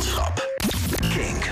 landschap. 0.00 0.48
Kink. 1.08 1.50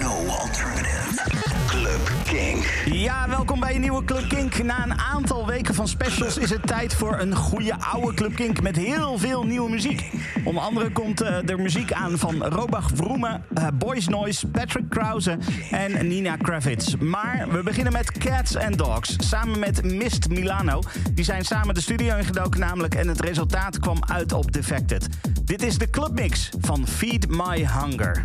No 0.00 0.26
alternative. 0.26 1.30
Club 1.66 2.12
Kink. 2.24 2.64
Ja, 2.84 3.28
welkom 3.28 3.60
bij 3.60 3.74
een 3.74 3.80
nieuwe 3.80 4.04
Club 4.04 4.28
Kink. 4.28 4.62
Na 4.62 4.84
een 4.84 4.98
aantal 4.98 5.46
weken 5.46 5.74
van 5.74 5.88
specials 5.88 6.38
is 6.38 6.50
het 6.50 6.66
tijd 6.66 6.94
voor 6.94 7.20
een 7.20 7.34
goede 7.34 7.74
oude 7.80 8.14
Club 8.14 8.34
Kink 8.34 8.62
met 8.62 8.76
heel 8.76 9.18
veel 9.18 9.44
nieuwe 9.44 9.70
muziek. 9.70 10.10
Onder 10.44 10.62
andere 10.62 10.90
komt 10.90 11.22
uh, 11.22 11.48
er 11.48 11.60
muziek 11.60 11.92
aan 11.92 12.18
van 12.18 12.44
Robach 12.44 12.90
Vroemen, 12.94 13.44
uh, 13.58 13.66
Boys 13.74 14.08
Noise, 14.08 14.46
Patrick 14.46 14.90
Krause 14.90 15.38
en 15.70 16.06
Nina 16.08 16.36
Kravitz. 16.36 16.94
Maar 16.94 17.46
we 17.50 17.62
beginnen 17.62 17.92
met 17.92 18.12
Cats 18.12 18.56
and 18.56 18.78
Dogs, 18.78 19.16
samen 19.18 19.58
met 19.58 19.84
Mist 19.84 20.28
Milano. 20.28 20.80
Die 21.12 21.24
zijn 21.24 21.44
samen 21.44 21.74
de 21.74 21.80
studio 21.80 22.16
ingedoken 22.16 22.60
namelijk 22.60 22.94
en 22.94 23.08
het 23.08 23.20
resultaat 23.20 23.78
kwam 23.78 23.98
uit 24.06 24.32
op 24.32 24.52
Defected. 24.52 25.08
Dit 25.44 25.62
is 25.62 25.78
de 25.78 25.90
clubmix 25.90 26.50
van 26.60 26.86
Feed 26.86 27.28
My 27.28 27.66
Hunger. 27.66 28.22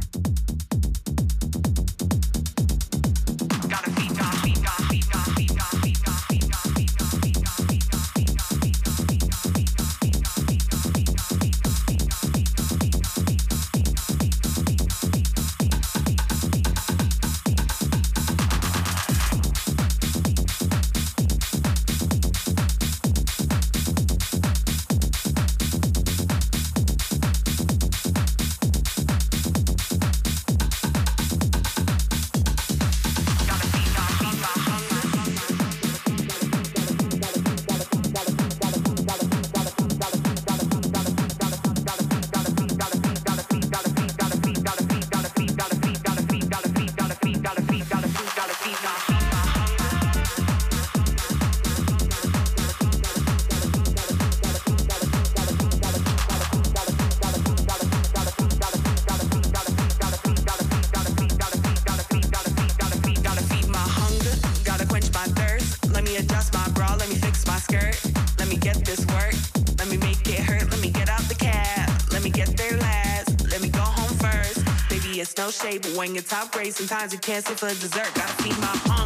Top 76.38 76.52
grade, 76.52 76.74
sometimes 76.74 77.12
you 77.14 77.20
can't 77.20 77.44
sit 77.46 77.58
for 77.58 77.68
dessert. 77.70 78.12
Gotta 78.14 78.44
feed 78.44 78.58
my 78.60 78.97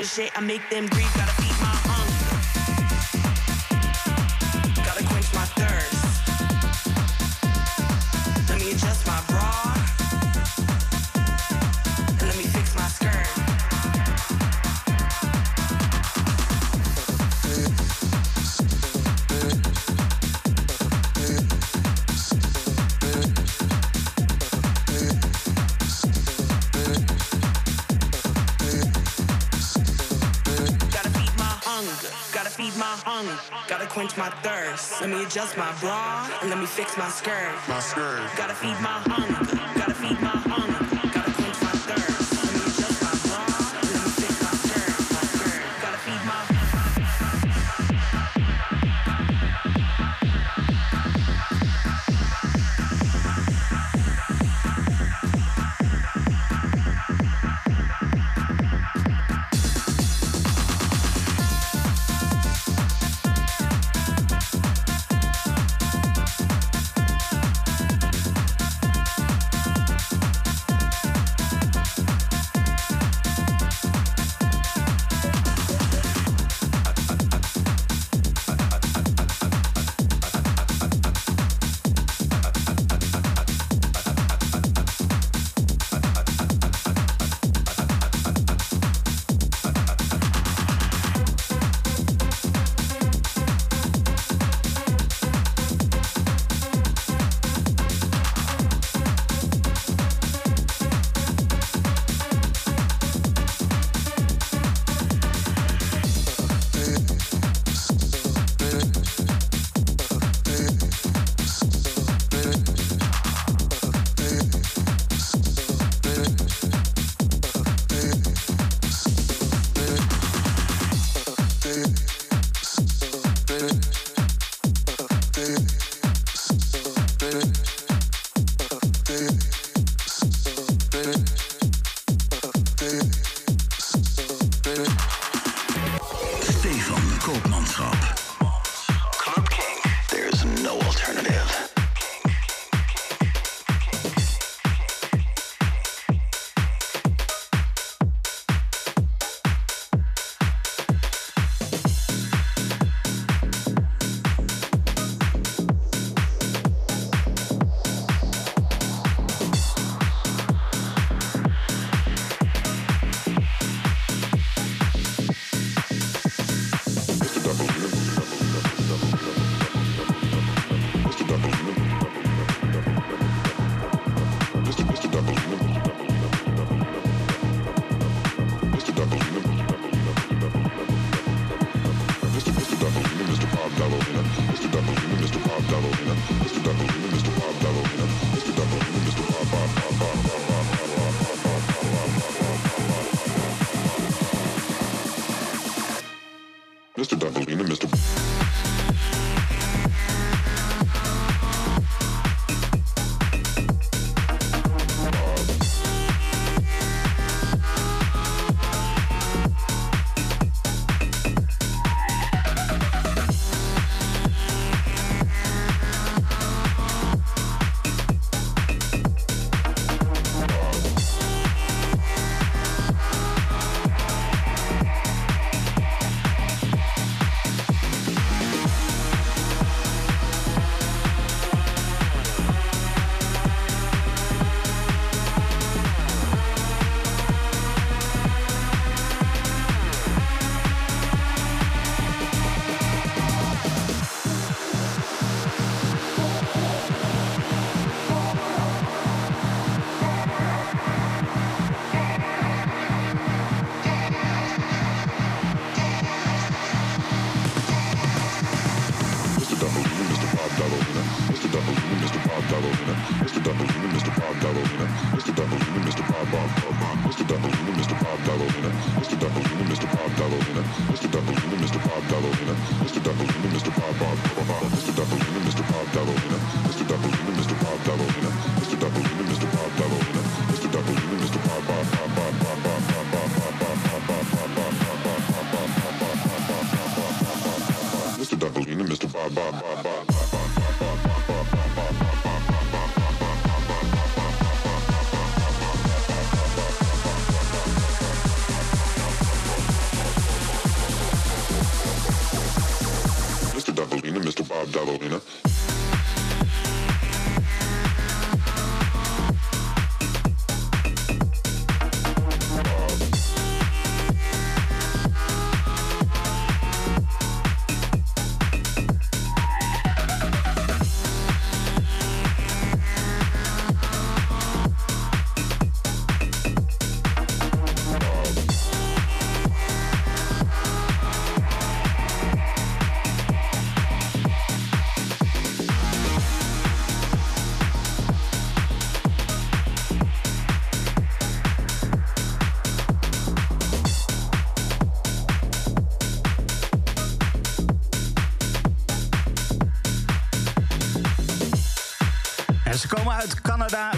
shit. 0.00 0.32
I 0.34 0.40
make 0.40 0.68
them 0.70 0.86
grieve. 0.86 1.12
Gotta 1.14 1.41
quench 34.02 34.16
my 34.16 34.30
thirst. 34.42 35.00
Let 35.00 35.10
me 35.10 35.22
adjust 35.22 35.56
my 35.56 35.72
bra 35.80 36.28
and 36.40 36.50
let 36.50 36.58
me 36.58 36.66
fix 36.66 36.96
my 36.96 37.08
skirt. 37.08 37.54
My 37.68 37.78
skirt. 37.78 38.28
Gotta 38.36 38.54
feed 38.54 38.76
my 38.80 38.98
hunger. 39.06 39.78
Gotta 39.78 39.94
feed 39.94 40.20
my 40.20 40.30
hunger. 40.30 40.91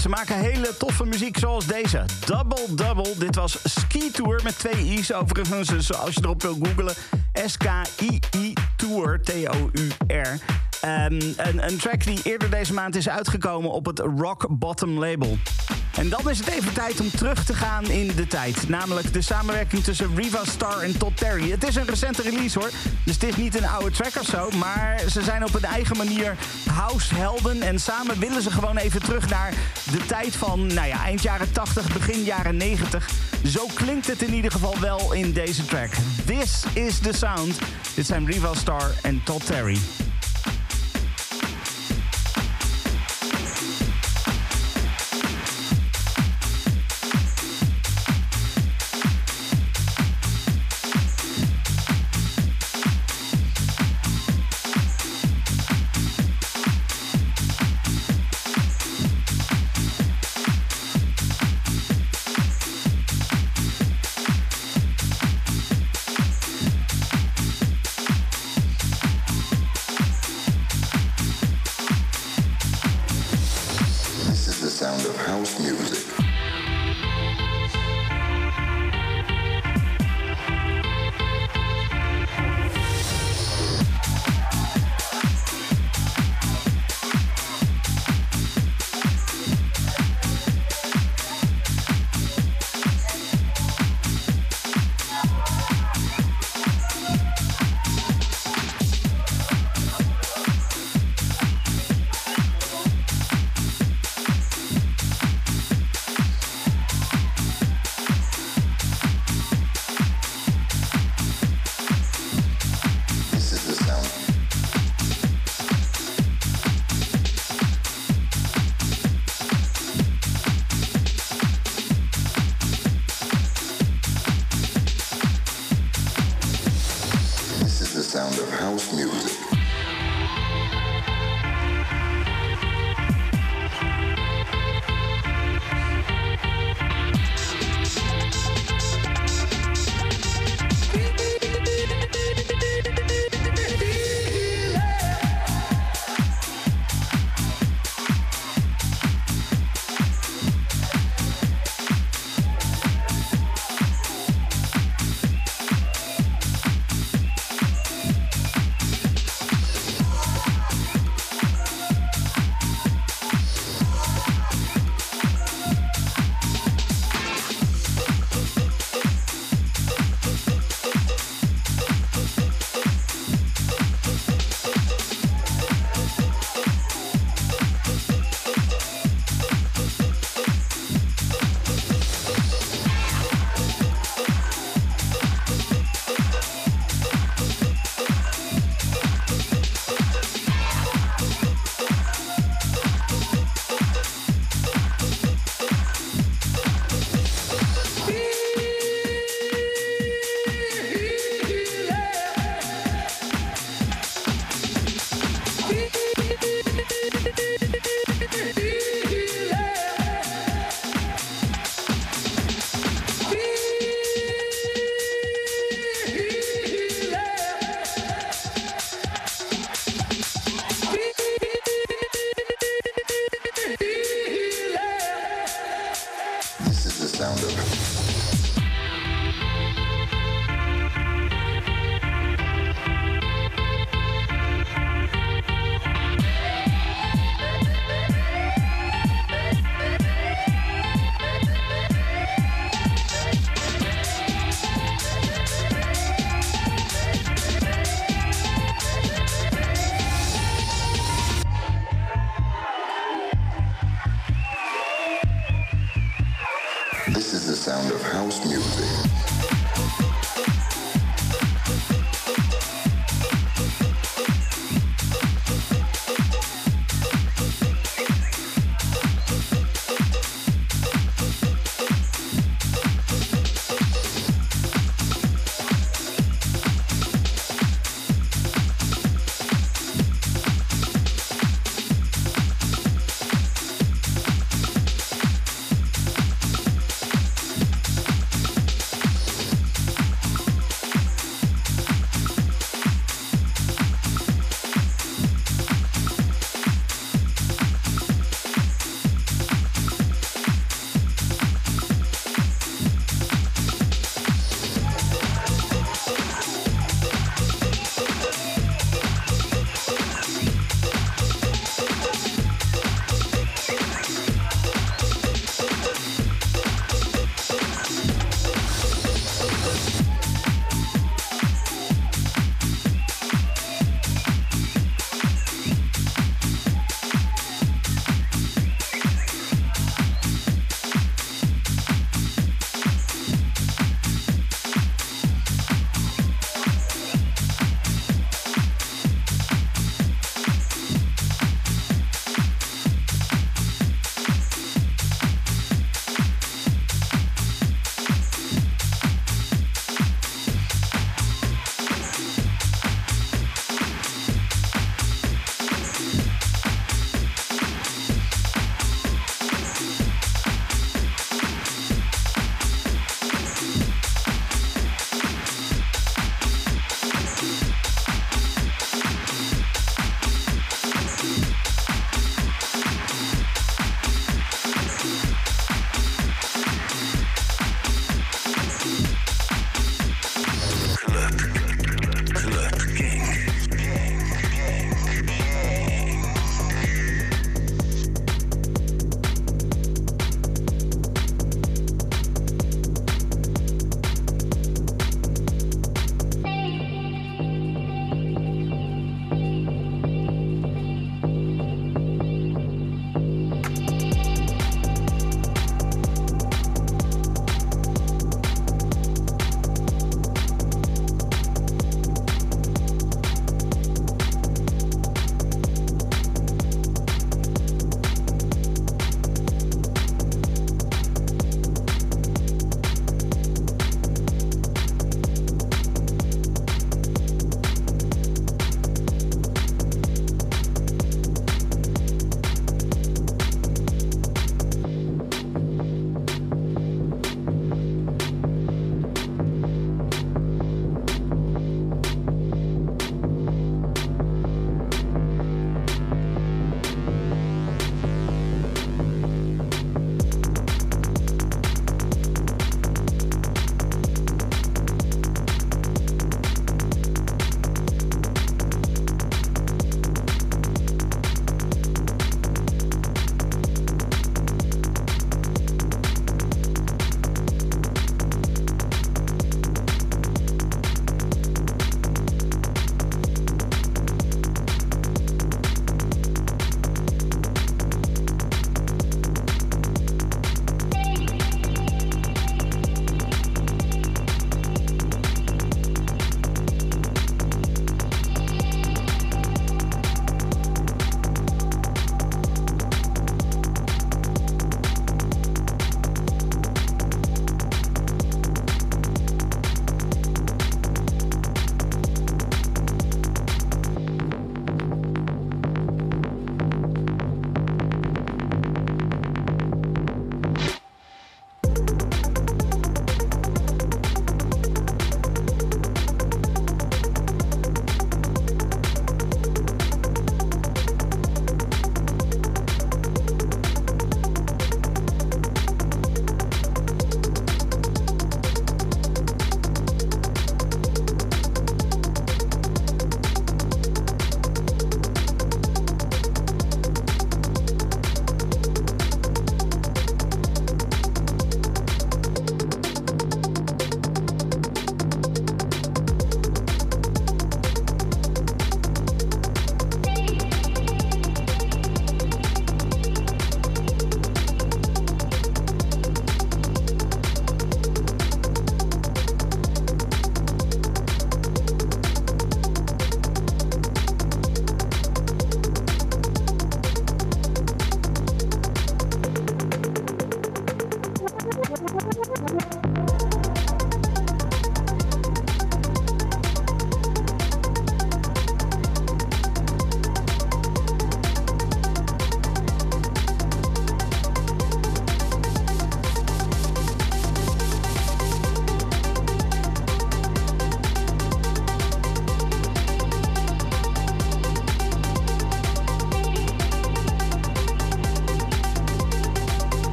Ze 0.00 0.08
maken 0.08 0.38
hele 0.38 0.76
toffe 0.76 1.04
muziek 1.04 1.38
zoals 1.38 1.66
deze. 1.66 2.04
Double 2.26 2.74
Double. 2.74 3.14
Dit 3.18 3.34
was 3.34 3.58
Ski 3.64 4.10
Tour 4.10 4.40
met 4.42 4.58
twee 4.58 4.84
i's 4.84 5.12
overigens. 5.12 5.68
Dus 5.68 5.94
als 5.94 6.14
je 6.14 6.20
erop 6.22 6.42
wil 6.42 6.58
googlen. 6.62 6.94
S-K-I-I 7.46 8.52
Tour. 8.76 9.20
T-O-U-R. 9.22 10.38
Ehm, 10.80 11.20
een, 11.36 11.66
een 11.66 11.78
track 11.78 12.04
die 12.04 12.20
eerder 12.22 12.50
deze 12.50 12.72
maand 12.72 12.96
is 12.96 13.08
uitgekomen 13.08 13.70
op 13.70 13.86
het 13.86 13.98
Rock 13.98 14.46
Bottom 14.50 14.98
label. 14.98 15.38
En 15.96 16.08
dan 16.08 16.30
is 16.30 16.38
het 16.38 16.48
even 16.48 16.72
tijd 16.72 17.00
om 17.00 17.10
terug 17.10 17.44
te 17.44 17.54
gaan 17.54 17.84
in 17.84 18.12
de 18.16 18.26
tijd. 18.26 18.68
Namelijk 18.68 19.12
de 19.12 19.20
samenwerking 19.20 19.84
tussen 19.84 20.16
Riva 20.16 20.44
Star 20.44 20.80
en 20.80 20.98
Todd 20.98 21.16
Terry. 21.16 21.50
Het 21.50 21.68
is 21.68 21.74
een 21.74 21.86
recente 21.86 22.22
release 22.22 22.58
hoor. 22.58 22.70
Dus 23.04 23.14
het 23.14 23.24
is 23.24 23.36
niet 23.36 23.56
een 23.56 23.66
oude 23.66 23.90
track 23.90 24.16
of 24.20 24.26
zo. 24.26 24.50
Maar 24.50 25.00
ze 25.10 25.22
zijn 25.22 25.44
op 25.44 25.52
hun 25.52 25.64
eigen 25.64 25.96
manier 25.96 26.36
househelden. 26.70 27.62
En 27.62 27.80
samen 27.80 28.18
willen 28.18 28.42
ze 28.42 28.50
gewoon 28.50 28.76
even 28.76 29.02
terug 29.02 29.28
naar 29.28 29.52
de 29.90 30.06
tijd 30.06 30.36
van 30.36 30.66
nou 30.66 30.86
ja, 30.88 31.04
eind 31.04 31.22
jaren 31.22 31.52
80, 31.52 31.92
begin 31.92 32.22
jaren 32.22 32.56
90. 32.56 33.10
Zo 33.46 33.66
klinkt 33.74 34.06
het 34.06 34.22
in 34.22 34.34
ieder 34.34 34.50
geval 34.50 34.78
wel 34.80 35.12
in 35.12 35.32
deze 35.32 35.64
track. 35.64 35.90
This 36.26 36.64
is 36.72 36.98
the 36.98 37.12
sound. 37.12 37.58
Dit 37.94 38.06
zijn 38.06 38.26
Riva 38.26 38.54
Star 38.54 38.90
en 39.02 39.20
Todd 39.24 39.46
Terry. 39.46 39.78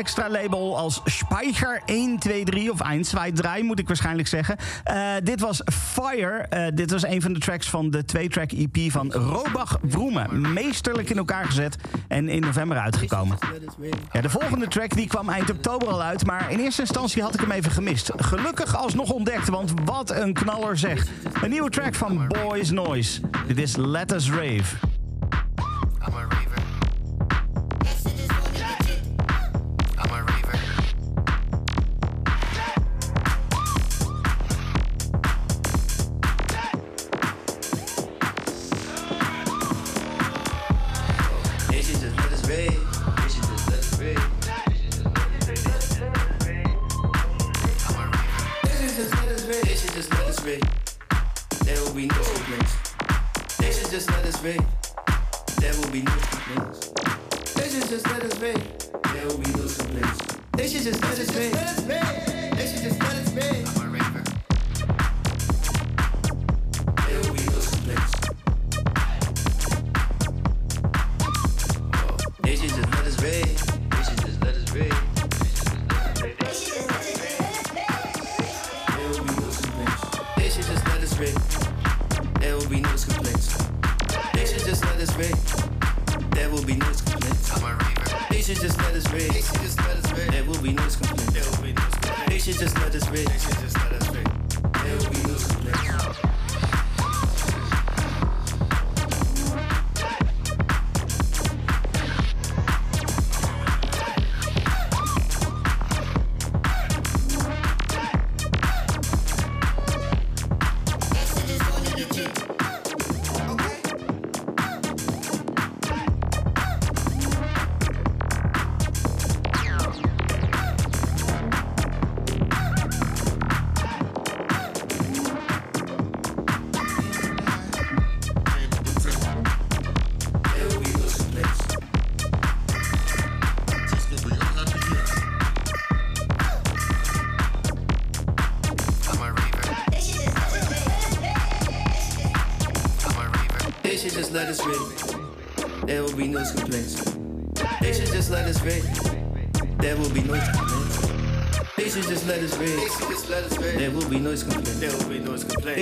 extra 0.00 0.28
label 0.28 0.78
als 0.78 1.00
Speicher 1.04 1.82
3 2.44 2.72
of 2.72 2.78
123 2.78 3.62
moet 3.62 3.78
ik 3.78 3.86
waarschijnlijk 3.86 4.28
zeggen. 4.28 4.56
Eh, 4.84 5.12
dit 5.22 5.40
was 5.40 5.62
Fire. 5.72 6.38
Eh, 6.38 6.66
dit 6.74 6.90
was 6.90 7.02
een 7.02 7.22
van 7.22 7.32
de 7.32 7.38
tracks 7.38 7.68
van 7.68 7.90
de 7.90 8.04
twee-track 8.04 8.52
EP 8.52 8.90
van 8.90 9.12
Robach 9.12 9.78
Broemen. 9.80 10.52
Meesterlijk 10.52 11.10
in 11.10 11.16
elkaar 11.16 11.44
gezet 11.44 11.76
en 12.08 12.28
in 12.28 12.40
november 12.40 12.78
uitgekomen. 12.78 13.38
Ja, 14.12 14.20
de 14.20 14.30
volgende 14.30 14.68
track 14.68 14.94
die 14.94 15.06
kwam 15.06 15.28
eind 15.28 15.50
oktober 15.50 15.88
al 15.88 16.02
uit, 16.02 16.26
maar 16.26 16.50
in 16.50 16.58
eerste 16.58 16.80
instantie 16.80 17.22
had 17.22 17.34
ik 17.34 17.40
hem 17.40 17.50
even 17.50 17.70
gemist. 17.70 18.10
Gelukkig 18.16 18.76
alsnog 18.76 19.10
ontdekt, 19.10 19.48
want 19.48 19.72
wat 19.84 20.10
een 20.10 20.32
knaller 20.32 20.78
zeg. 20.78 21.06
Een 21.42 21.50
nieuwe 21.50 21.70
track 21.70 21.94
van 21.94 22.28
Boys 22.28 22.70
Noise. 22.70 23.20
Dit 23.46 23.58
is 23.58 23.76
Let 23.76 24.12
Us 24.12 24.30
Rave. 24.30 24.89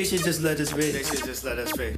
should 0.09 0.25
just 0.25 0.40
let 0.40 0.59
us 0.59 0.73
be. 0.73 0.90
They 0.90 1.03
should 1.03 1.25
just 1.25 1.44
let 1.44 1.59
us 1.59 1.77
be. 1.77 1.97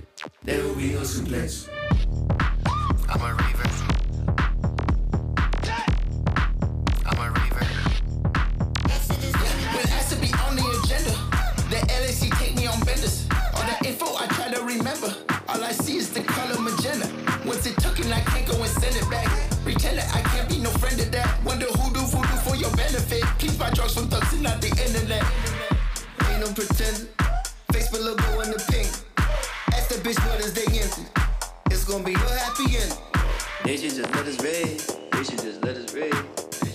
They 33.70 33.76
should 33.76 33.94
just 33.94 34.12
let 34.16 34.26
us 34.26 34.42
raid. 34.42 34.80
They 35.12 35.22
should 35.22 35.42
just 35.42 35.62
let 35.62 35.76
us 35.76 35.94
raid. 35.94 36.10
They 36.10 36.72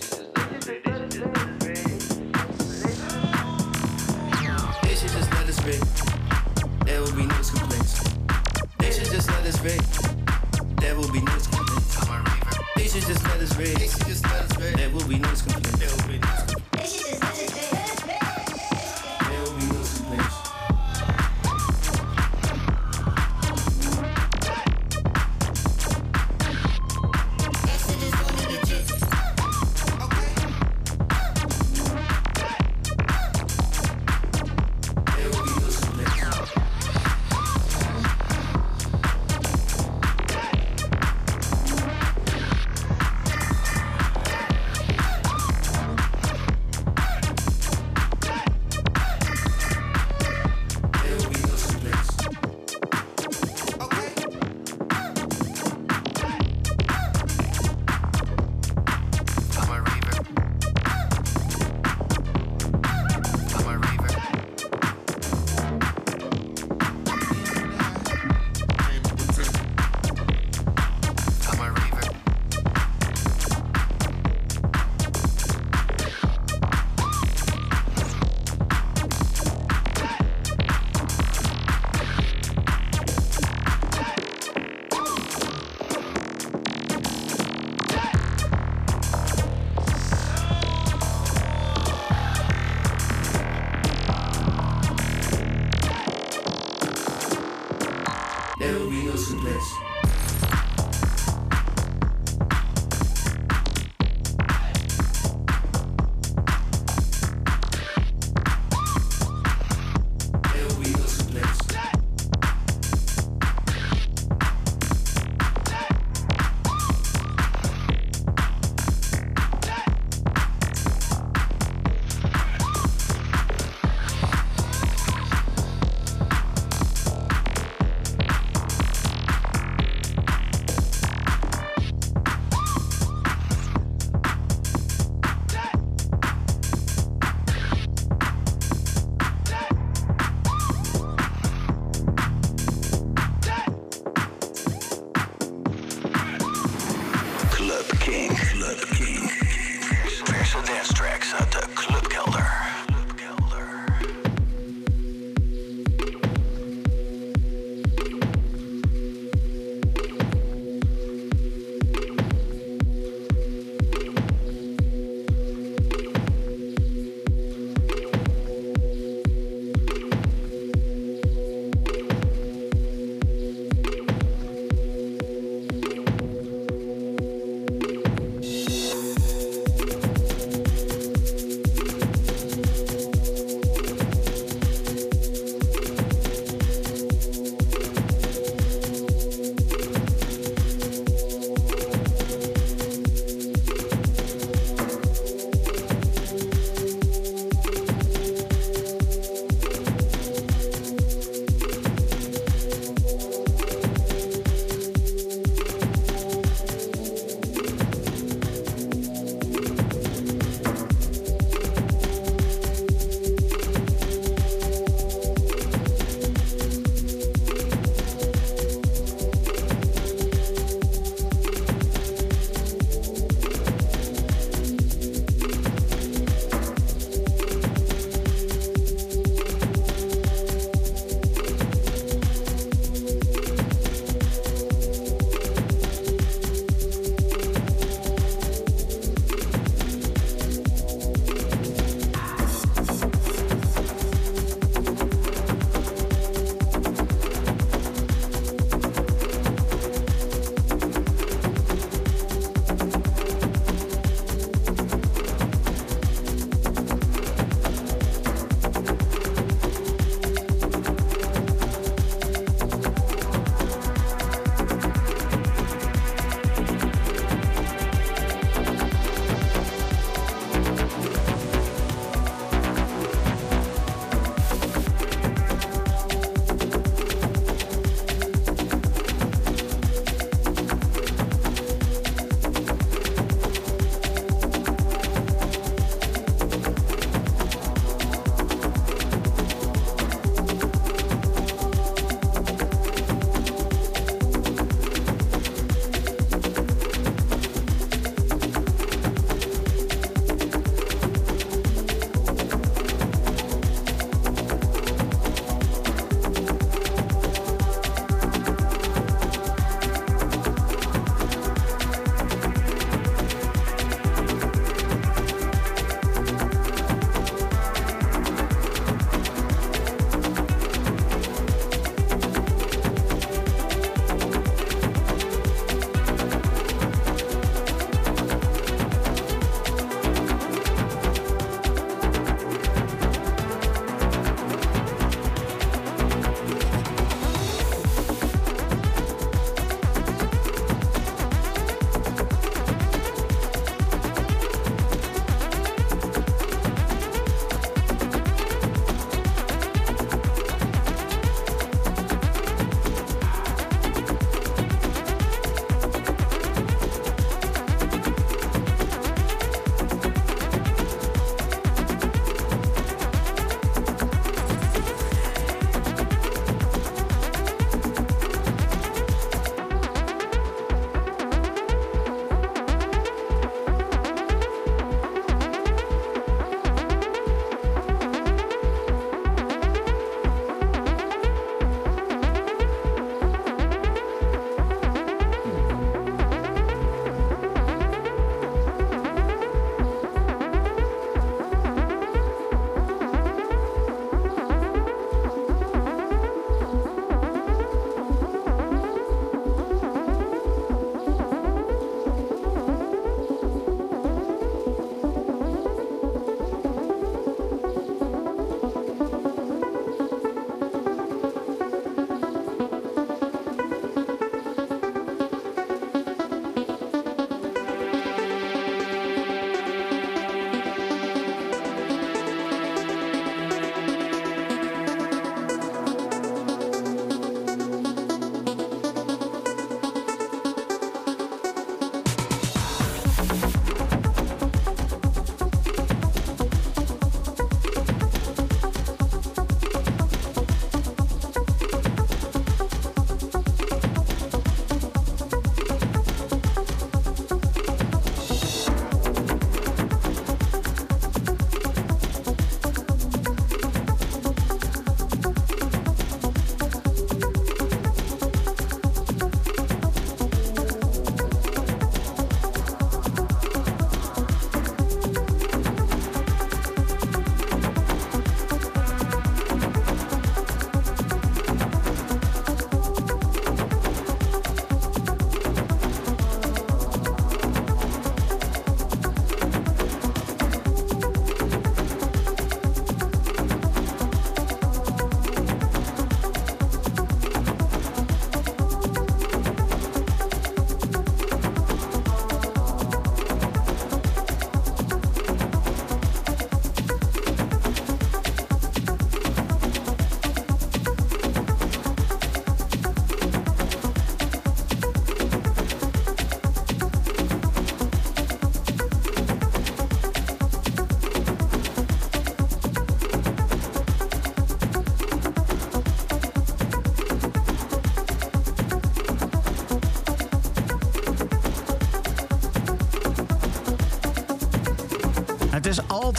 should 4.96 5.12
just 5.12 5.30
let 5.30 5.50
us 5.50 5.60
raid. 5.66 5.84
There 6.86 7.02
will 7.02 7.12
be 7.12 7.26
no 7.26 7.36
complaints. 7.36 8.00
They 8.80 8.92
should 8.94 9.12
just 9.12 9.30
let 9.30 9.46
us 9.46 9.60
raid. 9.62 9.84
There 10.80 10.96
will 10.96 11.12
be 11.12 11.20
no 11.20 11.36
complaints. 11.36 12.08
They 12.78 12.88
should 12.88 13.04
just 13.04 13.26
let 13.26 13.42
us 13.42 13.58
raid. 13.58 13.76
There 14.78 14.90
will 14.92 15.06
be 15.06 15.20
no 15.20 15.34
complaints. 15.34 16.65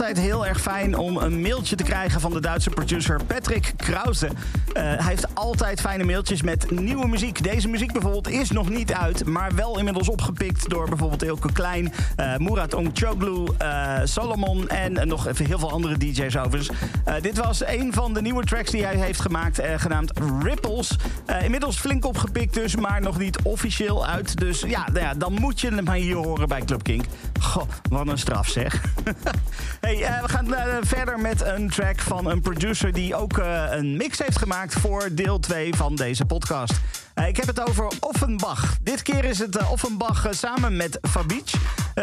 Altijd 0.01 0.25
heel 0.27 0.47
erg 0.47 0.61
fijn 0.61 0.97
om 0.97 1.17
een 1.17 1.41
mailtje 1.41 1.77
te 1.77 1.83
krijgen 1.83 2.21
van 2.21 2.33
de 2.33 2.41
Duitse 2.41 2.71
producer 2.71 3.25
Patrick 3.25 3.73
Krause. 3.77 4.27
Eh, 4.27 4.83
hij 4.83 4.99
heeft 5.01 5.35
altijd 5.35 5.81
fijne 5.81 6.05
mailtjes 6.05 6.43
met 6.43 6.71
nieuwe 6.71 7.09
muziek. 7.09 7.43
Deze 7.43 7.69
muziek 7.69 7.93
bijvoorbeeld 7.93 8.29
is 8.29 8.51
nog 8.51 8.69
niet 8.69 8.93
uit, 8.93 9.25
maar 9.25 9.55
wel 9.55 9.79
inmiddels 9.79 10.09
opgepikt 10.09 10.69
door 10.69 10.89
bijvoorbeeld 10.89 11.23
Ilke 11.23 11.53
Klein, 11.53 11.93
uh, 12.17 12.37
Murat 12.37 12.75
Ongchoglu, 12.75 13.47
uh, 13.63 13.99
Solomon 14.05 14.69
en 14.69 15.09
nog 15.09 15.27
even 15.27 15.47
heel 15.47 15.59
veel 15.59 15.71
andere 15.71 15.99
DJ's 15.99 16.37
overigens. 16.37 16.71
dit 17.21 17.37
was 17.39 17.67
een 17.67 17.93
van 17.93 18.15
de 18.15 18.23
nieuwe 18.23 18.45
tracks 18.45 18.71
die 18.71 18.85
hij 18.85 18.97
heeft 18.97 19.21
gemaakt, 19.21 19.61
genaamd 19.77 20.13
Ripples. 20.43 20.97
inmiddels 21.43 21.79
flink 21.79 22.05
opgepikt 22.05 22.55
dus, 22.55 22.77
maar 22.77 23.01
nog 23.01 23.19
niet 23.19 23.39
officieel 23.43 24.07
uit. 24.07 24.37
Dus 24.37 24.61
ja, 24.61 24.85
nou 24.87 24.99
ja, 25.05 25.15
dan 25.15 25.33
moet 25.33 25.61
je 25.61 25.75
hem 25.75 25.91
hier 25.91 26.17
horen 26.17 26.49
bij 26.49 26.65
Club 26.65 26.83
Kink. 26.83 27.05
Goh, 27.41 27.69
wat 27.89 28.09
een 28.09 28.19
straf 28.19 28.49
zeg. 28.49 28.81
hey, 29.87 30.01
uh, 30.01 30.23
we 30.23 30.29
gaan 30.29 30.53
uh, 30.53 30.77
verder 30.81 31.21
met 31.21 31.45
een 31.45 31.71
track 31.71 32.01
van 32.01 32.31
een 32.31 32.41
producer 32.41 32.93
die 32.93 33.15
ook 33.15 33.39
uh, 33.39 33.65
een 33.71 33.97
mix 33.97 34.19
heeft 34.19 34.39
gemaakt 34.39 34.75
voor 34.75 35.09
deel 35.13 35.39
2 35.39 35.75
van 35.75 35.95
deze 35.95 36.25
podcast. 36.25 36.73
ik 37.27 37.37
heb 37.37 37.47
het 37.47 37.69
over 37.69 37.93
Offenbach. 38.01 38.77
Dit 38.83 39.03
keer 39.03 39.25
is 39.25 39.39
het 39.39 39.69
Offenbach 39.69 40.27
samen 40.31 40.77
met 40.77 40.99
Fabic. 41.11 41.51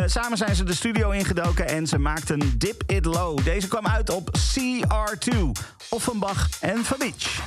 samen 0.06 0.38
zijn 0.38 0.56
ze 0.56 0.64
de 0.64 0.74
studio 0.74 1.10
ingedoken 1.10 1.68
en 1.68 1.88
ze 1.88 1.98
maakten 1.98 2.58
Dip 2.58 2.84
It 2.88 3.06
Low. 3.06 3.44
Deze 3.44 3.68
kwam 3.68 3.88
uit 3.88 4.10
op 4.10 4.30
CR2. 4.38 5.36
Offenbach 5.90 6.48
en 6.60 6.86
Fabic. 6.86 7.43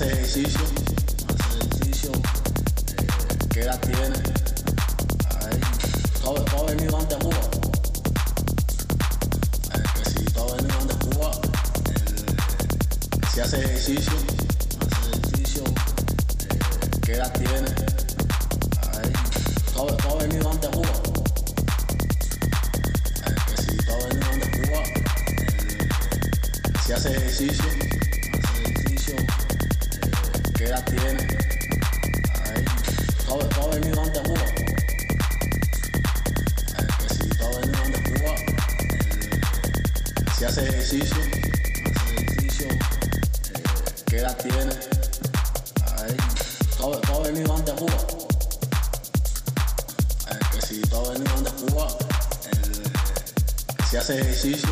hace 0.00 0.12
ejercicio, 0.12 0.60
hace 1.28 1.58
ejercicio, 1.58 2.12
eh, 2.12 3.06
qué 3.50 3.60
edad 3.62 3.80
tiene. 3.80 4.16
Ay, 5.40 5.58
todo, 6.22 6.44
todo 6.44 6.66
venido 6.66 6.96
antes 6.98 7.18
de 7.18 7.24
Cuba. 7.24 7.40
Eh, 9.74 9.82
que 9.94 10.10
si 10.10 10.24
todo 10.26 10.54
venido 10.54 10.78
antes 10.80 10.98
de 10.98 11.04
Cuba, 11.04 11.30
eh, 11.86 12.30
si 13.34 13.40
hace 13.40 13.56
ejercicio, 13.58 14.12
hace 14.78 15.10
ejercicio, 15.18 15.64
eh, 15.64 16.90
qué 17.02 17.12
edad 17.14 17.32
tiene. 17.32 17.70
Ay, 18.94 19.12
todo, 19.74 19.96
todo 19.96 20.18
venido 20.18 20.48
antes 20.48 20.70
de 20.70 20.76
Cuba. 20.76 20.92
Eh, 23.26 23.34
que 23.48 23.62
si 23.62 23.76
todo 23.78 23.98
venido 24.06 24.30
antes 24.32 24.52
de 24.52 24.60
Cuba, 24.60 24.82
eh, 25.26 25.88
si 26.86 26.92
hace 26.92 27.08
ejercicio, 27.16 27.64
edad 30.68 30.84
tiene. 30.84 31.26
Ay, 32.44 32.64
todo, 33.26 33.38
todo 33.48 33.70
venido 33.70 34.02
antes 34.02 34.22
de 34.22 34.28
Cuba. 34.28 34.44
Ay, 36.76 36.86
pues 36.98 37.12
si 37.18 37.28
todo 37.30 37.60
venido 37.60 37.78
antes 37.84 38.04
de 38.04 38.10
Cuba, 38.12 38.34
eh, 38.34 39.30
si 40.36 40.44
hace 40.44 40.68
ejercicio, 40.68 41.16
hace 41.96 42.14
ejercicio, 42.14 42.66
eh, 42.68 43.62
qué 44.06 44.18
edad 44.18 44.36
tiene. 44.36 44.74
Ay, 45.96 46.16
todo, 46.76 47.00
todo 47.00 47.22
venido 47.22 47.54
antes 47.54 47.74
de 47.74 47.80
Cuba. 47.80 47.98
Ay, 50.26 50.38
pues 50.52 50.64
si 50.66 50.80
todo 50.82 51.12
venido 51.12 51.32
antes 51.34 51.54
de 51.54 51.66
Cuba, 51.66 51.88
eh, 51.88 52.82
pues 53.76 53.88
si 53.88 53.96
eh, 53.96 53.98
hace 54.00 54.20
ejercicio, 54.20 54.68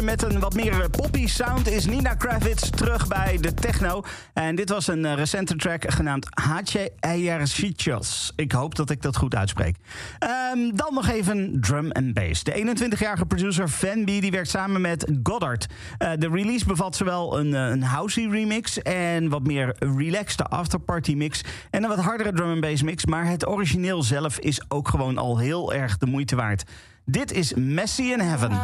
met 0.00 0.22
een 0.22 0.40
wat 0.40 0.54
meer 0.54 0.90
poppy 0.90 1.26
sound 1.26 1.68
is 1.68 1.86
Nina 1.86 2.14
Kravitz 2.14 2.70
terug 2.70 3.08
bij 3.08 3.38
de 3.40 3.54
techno. 3.54 4.02
En 4.32 4.54
dit 4.54 4.68
was 4.68 4.86
een 4.86 5.04
eh, 5.04 5.14
recente 5.14 5.56
track 5.56 5.92
genaamd 5.92 6.26
Hache 6.30 6.92
Ejercichos. 7.00 8.32
Ik 8.36 8.52
hoop 8.52 8.74
dat 8.74 8.90
ik 8.90 9.02
dat 9.02 9.16
goed 9.16 9.34
uitspreek. 9.34 9.76
Ehm, 10.18 10.74
dan 10.74 10.94
nog 10.94 11.08
even 11.08 11.60
drum 11.60 11.90
and 11.90 12.14
bass. 12.14 12.44
De 12.44 12.52
21-jarige 12.52 13.26
producer 13.26 13.68
Van 13.68 14.04
B 14.04 14.06
die 14.06 14.30
werkt 14.30 14.48
samen 14.48 14.80
met 14.80 15.12
Goddard. 15.22 15.66
Eh, 15.98 16.10
de 16.18 16.28
release 16.28 16.66
bevat 16.66 16.96
zowel 16.96 17.38
een, 17.38 17.54
eh, 17.54 17.68
een 17.68 17.82
housey 17.82 18.28
remix 18.28 18.82
en 18.82 19.28
wat 19.28 19.46
meer 19.46 19.76
relaxed 19.78 20.50
afterparty 20.50 21.14
mix 21.14 21.44
en 21.70 21.82
een 21.82 21.88
wat 21.88 22.00
hardere 22.00 22.32
drum 22.32 22.50
and 22.50 22.60
bass 22.60 22.82
mix. 22.82 23.06
Maar 23.06 23.26
het 23.26 23.46
origineel 23.46 24.02
zelf 24.02 24.38
is 24.38 24.60
ook 24.68 24.88
gewoon 24.88 25.18
al 25.18 25.38
heel 25.38 25.72
erg 25.72 25.98
de 25.98 26.06
moeite 26.06 26.36
waard. 26.36 26.64
Dit 27.04 27.32
is 27.32 27.54
Messy 27.54 28.02
in 28.02 28.20
Heaven. 28.20 28.60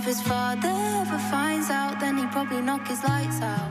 If 0.00 0.06
his 0.06 0.22
father 0.22 0.72
ever 1.02 1.18
finds 1.30 1.68
out, 1.68 2.00
then 2.00 2.16
he'd 2.16 2.30
probably 2.30 2.62
knock 2.62 2.88
his 2.88 3.02
lights 3.04 3.42
out. 3.42 3.70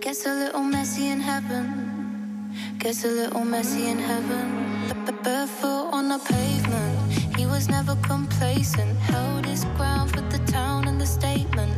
Gets 0.00 0.24
a 0.24 0.32
little 0.32 0.62
messy 0.62 1.08
in 1.08 1.20
heaven. 1.20 1.66
Gets 2.78 3.04
a 3.04 3.08
little 3.08 3.44
messy 3.44 3.86
in 3.88 3.98
heaven. 3.98 4.46
Barefoot 5.22 5.90
on 5.92 6.08
the 6.08 6.18
pavement. 6.18 7.12
He 7.36 7.44
was 7.44 7.68
never 7.68 7.96
complacent. 7.96 8.96
Held 9.12 9.44
his 9.44 9.64
ground 9.76 10.10
for 10.10 10.22
the 10.22 10.38
town 10.46 10.88
and 10.88 10.98
the 10.98 11.06
statement. 11.06 11.77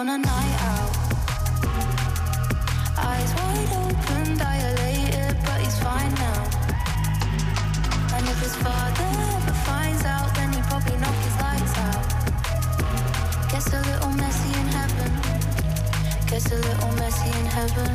On 0.00 0.08
a 0.08 0.16
night 0.16 0.58
out. 0.72 0.96
Eyes 2.96 3.34
wide 3.34 3.72
open, 3.84 4.38
dilated, 4.38 5.36
but 5.44 5.60
he's 5.60 5.78
fine 5.78 6.14
now. 6.14 6.42
And 8.14 8.26
if 8.26 8.40
his 8.40 8.56
father 8.56 9.10
ever 9.36 9.52
finds 9.68 10.02
out, 10.06 10.34
then 10.34 10.54
he 10.54 10.62
probably 10.62 10.96
knock 11.02 11.14
his 11.26 11.36
lights 11.44 11.76
out. 11.88 12.04
Gets 13.50 13.72
a 13.74 13.80
little 13.90 14.12
messy 14.12 14.52
in 14.60 14.68
heaven. 14.78 15.12
Gets 16.28 16.50
a 16.50 16.56
little 16.56 16.92
messy 17.02 17.30
in 17.40 17.46
heaven. 17.58 17.94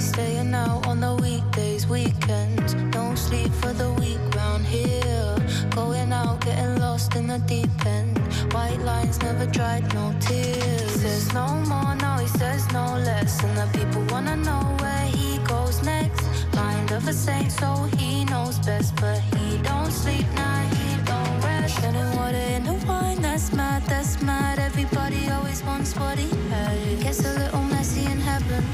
Staying 0.00 0.52
out 0.52 0.84
on 0.88 0.98
the 0.98 1.14
weekdays, 1.22 1.86
weekends. 1.86 2.74
No 2.74 3.14
sleep 3.14 3.52
for 3.52 3.72
the 3.72 3.92
week 3.92 4.18
round 4.34 4.66
here. 4.66 5.36
Going 5.70 6.12
out, 6.12 6.40
getting 6.44 6.80
lost 6.80 7.14
in 7.14 7.28
the 7.28 7.38
deep 7.38 7.86
end. 7.86 8.21
White 8.52 8.80
lines 8.82 9.18
never 9.22 9.46
dried, 9.46 9.82
no 9.94 10.14
tears. 10.20 10.82
He 10.82 10.98
says 11.00 11.32
no 11.32 11.46
more, 11.70 11.94
no, 11.94 12.16
he 12.20 12.26
says 12.26 12.70
no 12.70 12.84
less. 12.98 13.42
And 13.42 13.56
the 13.56 13.66
people 13.78 14.02
wanna 14.10 14.36
know 14.36 14.62
where 14.80 15.06
he 15.06 15.38
goes 15.38 15.82
next. 15.82 16.26
Mind 16.54 16.92
of 16.92 17.08
a 17.08 17.14
saint, 17.14 17.50
so 17.50 17.88
he 17.96 18.26
knows 18.26 18.58
best. 18.58 18.94
But 18.96 19.20
he 19.34 19.56
don't 19.62 19.90
sleep, 19.90 20.26
nah, 20.34 20.60
he 20.74 20.96
don't 21.04 21.40
rest. 21.40 21.78
Turning 21.78 22.14
water 22.16 22.46
into 22.56 22.74
wine, 22.86 23.22
that's 23.22 23.54
mad, 23.54 23.82
that's 23.86 24.20
mad. 24.20 24.58
Everybody 24.58 25.30
always 25.30 25.62
wants 25.64 25.96
what 25.96 26.18
he 26.18 26.28
had. 26.50 27.00
Gets 27.02 27.24
a 27.24 27.32
little 27.38 27.64
messy 27.64 28.04
in 28.04 28.20
heaven. 28.20 28.64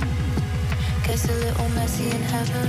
Gets 1.07 1.29
a 1.29 1.35
little 1.35 1.69
messy 1.71 2.11
in 2.11 2.23
heaven. 2.35 2.69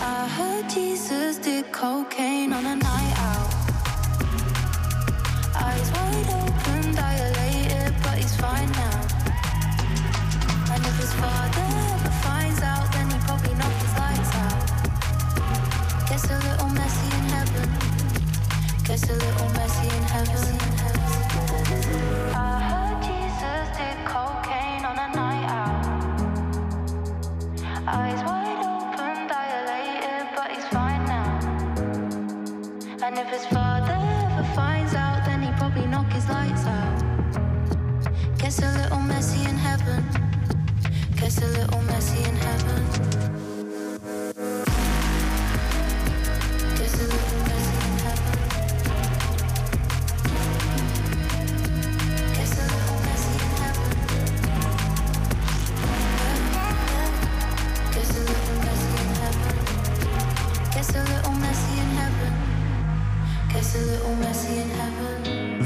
I 0.00 0.28
heard 0.36 0.70
Jesus 0.70 1.38
did 1.38 1.72
cocaine 1.72 2.52
on 2.52 2.64
a 2.64 2.76
night 2.76 3.14
out. 3.18 3.55
Gets 18.96 19.10
a 19.10 19.12
little 19.12 19.48
messy 19.50 19.94
in 19.94 20.02
heaven. 20.04 20.85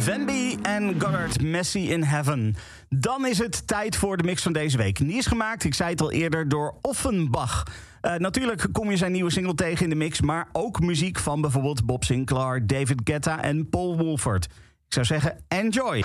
Venby 0.01 0.57
en 0.63 1.01
Goddard, 1.01 1.43
Messi 1.43 1.91
in 1.91 2.03
Heaven. 2.03 2.57
Dan 2.89 3.27
is 3.27 3.39
het 3.39 3.67
tijd 3.67 3.97
voor 3.97 4.17
de 4.17 4.23
mix 4.23 4.43
van 4.43 4.53
deze 4.53 4.77
week. 4.77 4.99
Die 4.99 5.17
is 5.17 5.27
gemaakt, 5.27 5.65
ik 5.65 5.75
zei 5.75 5.91
het 5.91 6.01
al 6.01 6.13
eerder, 6.13 6.49
door 6.49 6.75
Offenbach. 6.83 7.67
Eh, 8.01 8.15
natuurlijk 8.15 8.67
kom 8.73 8.91
je 8.91 8.97
zijn 8.97 9.13
nieuwe 9.13 9.31
single 9.31 9.55
tegen 9.55 9.85
in 9.85 9.91
de 9.91 9.97
mix... 9.97 10.21
maar 10.21 10.49
ook 10.53 10.81
muziek 10.81 11.19
van 11.19 11.41
bijvoorbeeld 11.41 11.87
Bob 11.87 12.05
Sinclair, 12.05 12.67
David 12.67 13.01
Guetta 13.05 13.43
en 13.43 13.69
Paul 13.69 13.97
Wolford. 13.97 14.45
Ik 14.45 14.95
zou 14.95 15.07
zeggen, 15.07 15.37
enjoy. 15.49 16.05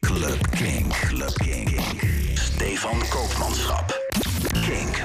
Club 0.00 0.50
King. 0.50 0.86
Club 0.88 1.32
King. 1.34 1.80
Stefan 2.34 2.98
Koopmanschap. 3.08 3.98
King. 4.52 4.96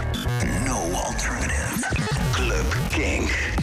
No 0.66 0.92
alternative. 0.92 1.88
Club 2.32 2.76
King. 2.90 3.55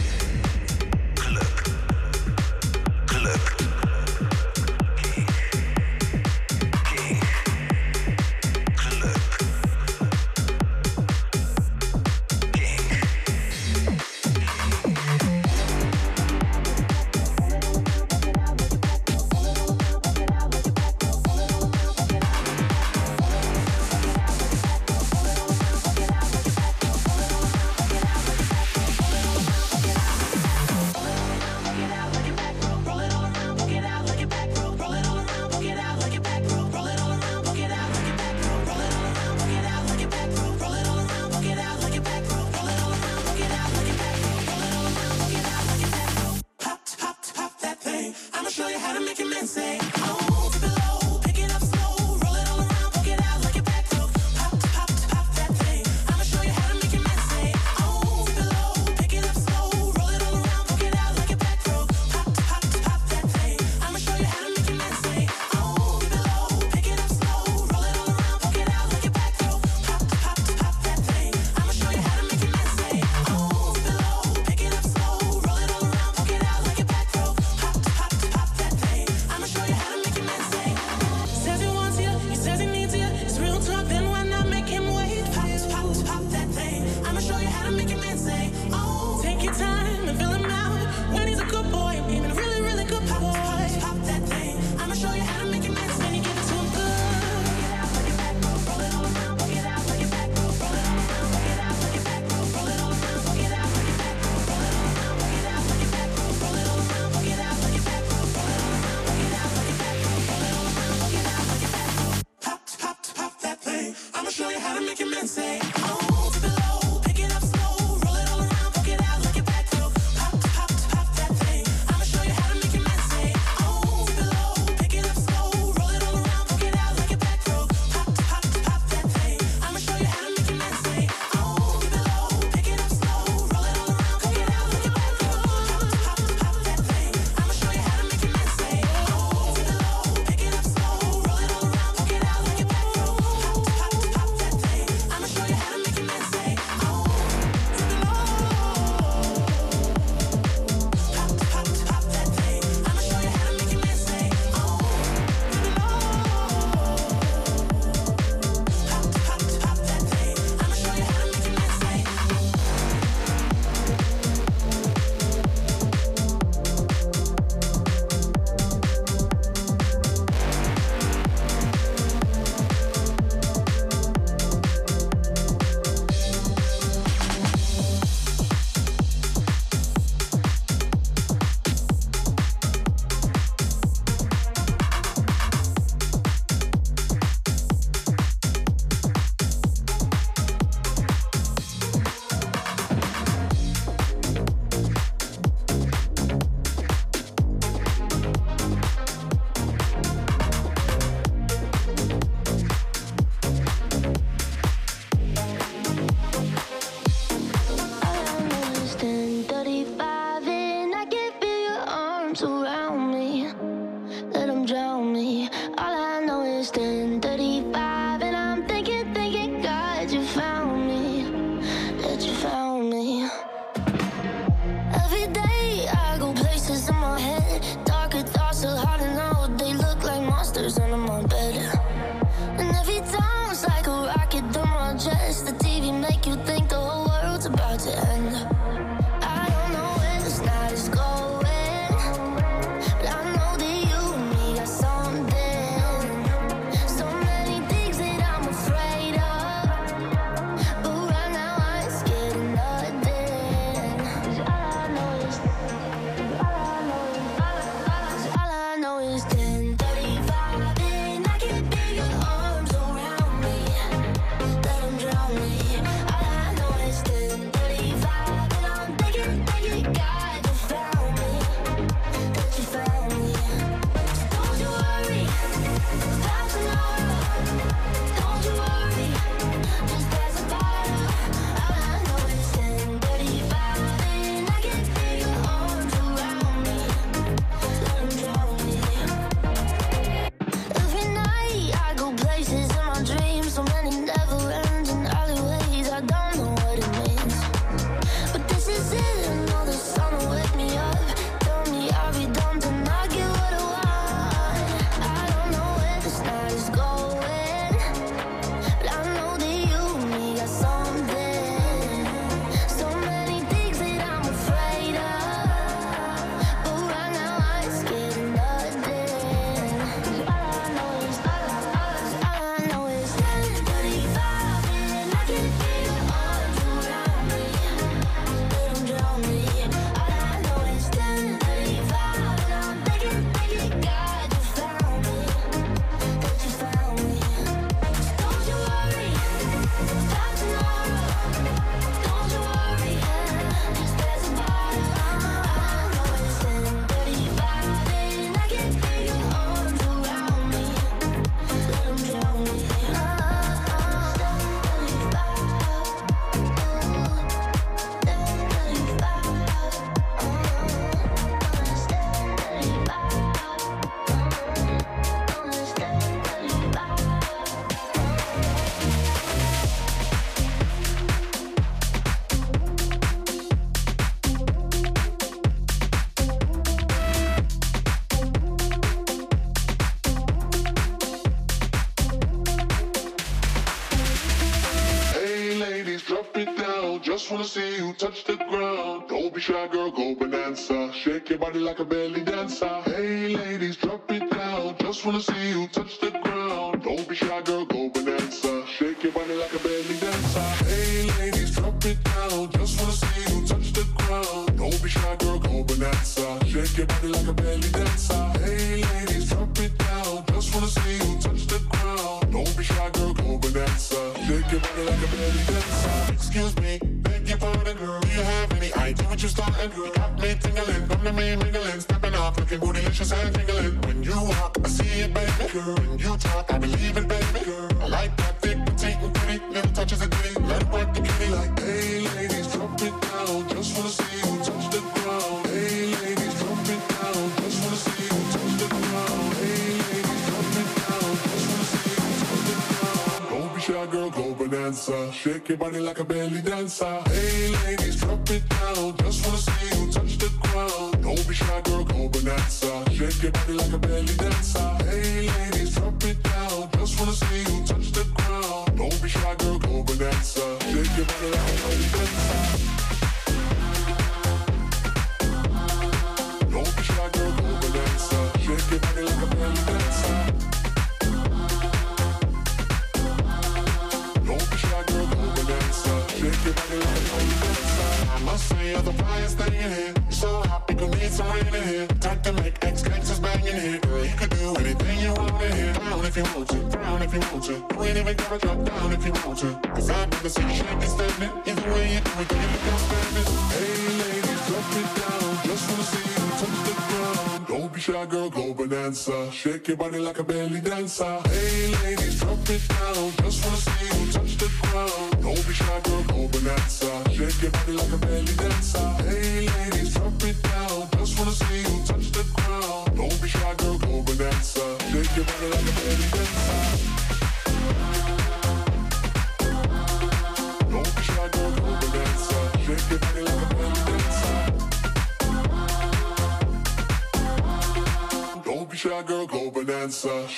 body 391.53 391.65
like 391.65 391.79
a 391.79 391.85
belly 391.85 392.23
dancer. 392.23 392.92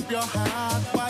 up 0.00 0.10
your 0.10 0.20
heart, 0.22 1.09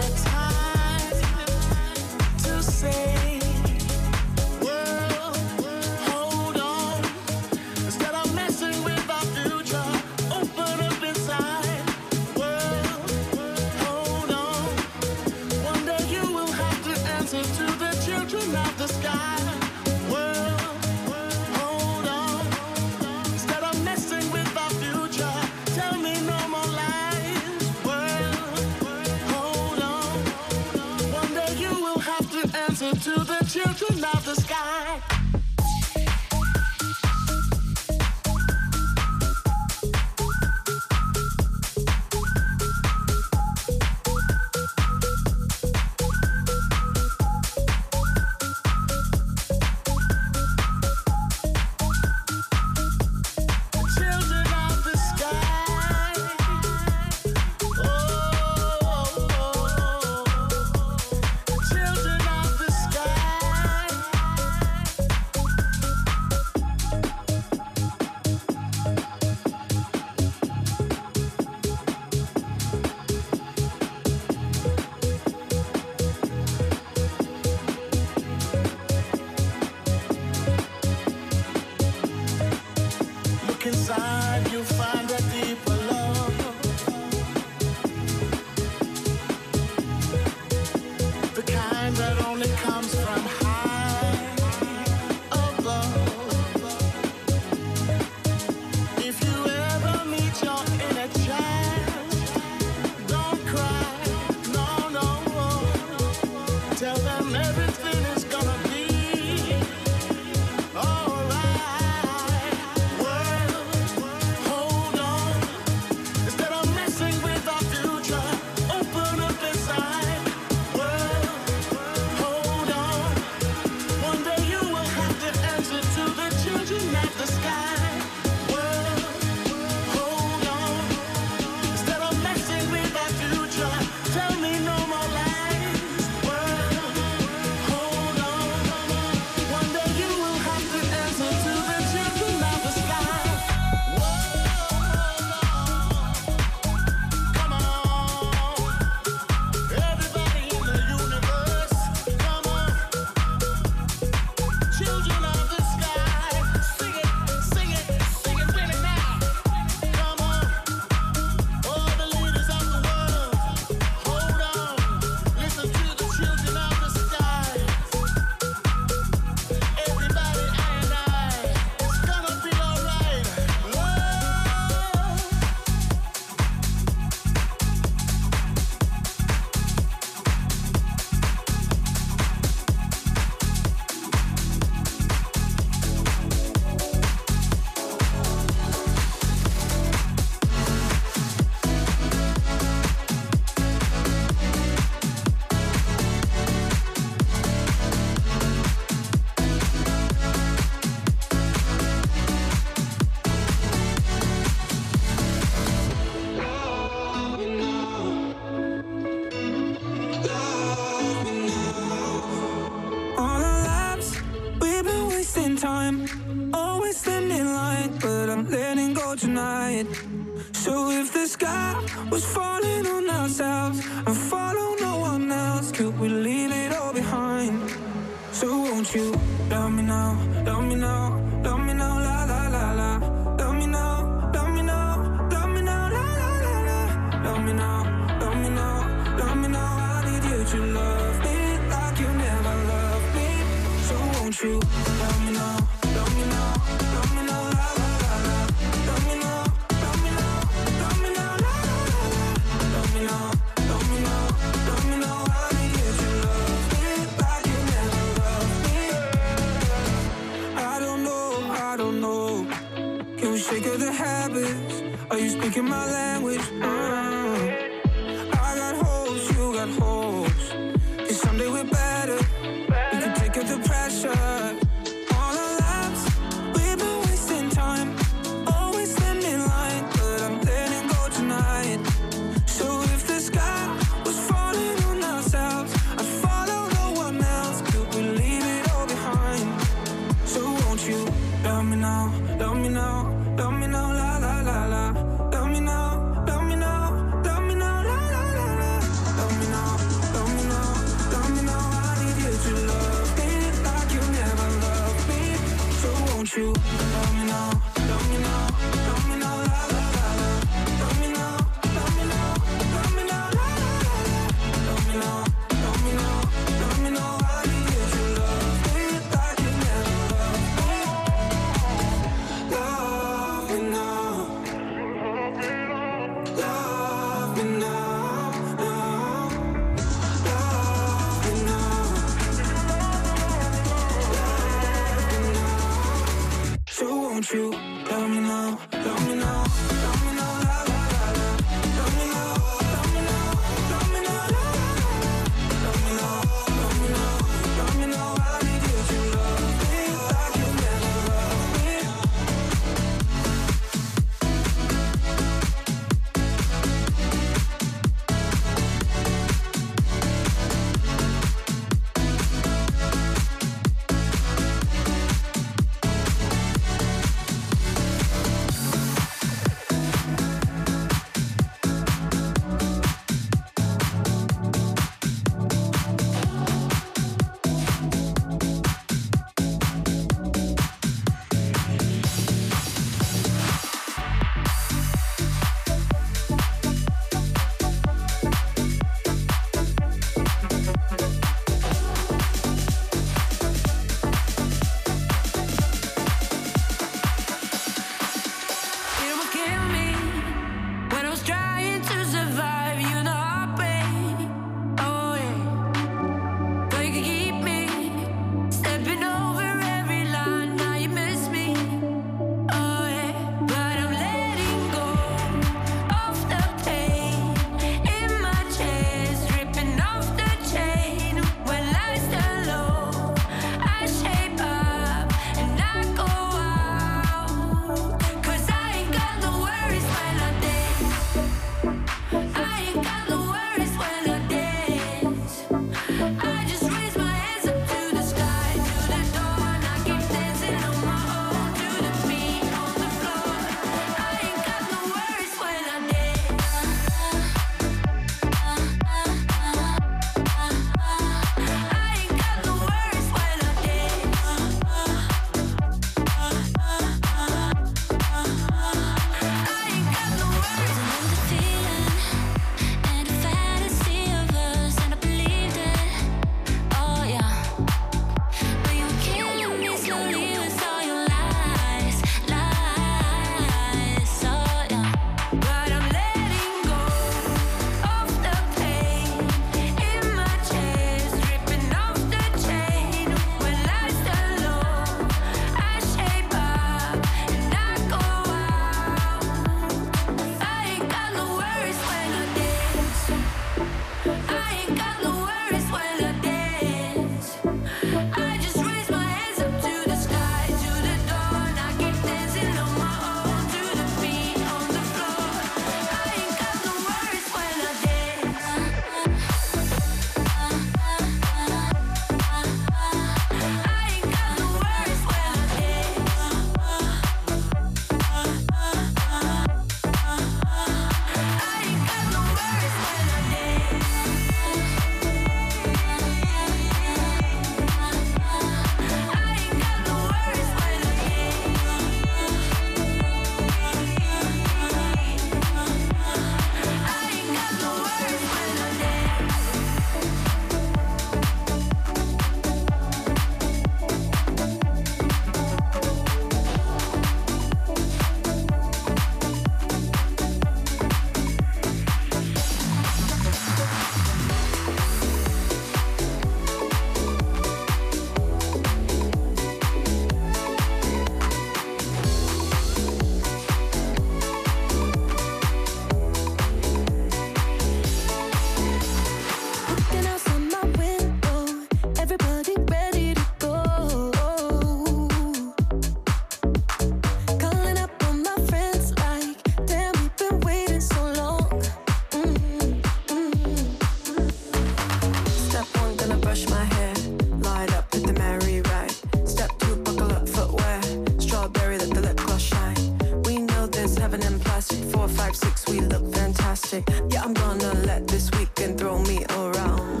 and 598.70 598.78
throw 598.78 598.98
me 598.98 599.24
around. 599.30 600.00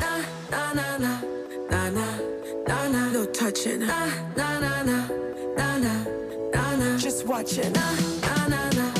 Nah, 0.00 0.22
nah, 0.50 0.72
nah, 0.72 0.96
nah, 0.98 1.20
nah, 1.70 2.18
nah, 2.68 2.88
nah. 2.88 3.12
No 3.12 3.24
touching. 3.26 3.86
Nah, 3.86 4.10
nah, 4.36 4.60
nah, 4.60 4.82
nah, 4.82 5.08
nah, 5.56 5.78
nah, 6.52 6.76
nah. 6.76 6.98
Just 6.98 7.26
watching. 7.26 7.72
Nah, 7.72 8.48
nah, 8.48 8.70
nah. 8.70 8.95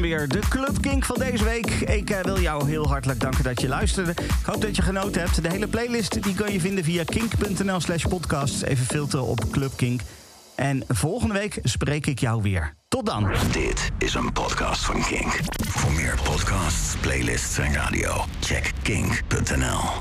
weer, 0.00 0.28
de 0.28 0.38
Club 0.48 0.80
Kink 0.80 1.04
van 1.04 1.16
deze 1.18 1.44
week. 1.44 1.66
Ik 1.70 2.10
eh, 2.10 2.20
wil 2.20 2.40
jou 2.40 2.68
heel 2.68 2.88
hartelijk 2.88 3.20
danken 3.20 3.44
dat 3.44 3.60
je 3.60 3.68
luisterde. 3.68 4.10
Ik 4.10 4.44
hoop 4.44 4.60
dat 4.60 4.76
je 4.76 4.82
genoten 4.82 5.20
hebt. 5.20 5.42
De 5.42 5.48
hele 5.48 5.66
playlist 5.66 6.22
die 6.22 6.34
kan 6.34 6.52
je 6.52 6.60
vinden 6.60 6.84
via 6.84 7.04
kink.nl 7.04 7.80
slash 7.80 8.04
podcast. 8.04 8.62
Even 8.62 8.86
filteren 8.86 9.26
op 9.26 9.50
Club 9.50 9.72
Kink. 9.76 10.00
En 10.54 10.84
volgende 10.88 11.34
week 11.34 11.58
spreek 11.62 12.06
ik 12.06 12.18
jou 12.18 12.42
weer. 12.42 12.74
Tot 12.88 13.06
dan. 13.06 13.30
Dit 13.52 13.90
is 13.98 14.14
een 14.14 14.32
podcast 14.32 14.84
van 14.84 15.02
Kink. 15.02 15.40
Voor 15.68 15.92
meer 15.92 16.18
podcasts, 16.22 16.96
playlists 17.00 17.58
en 17.58 17.72
radio, 17.72 18.24
check 18.40 18.72
kink.nl. 18.82 19.99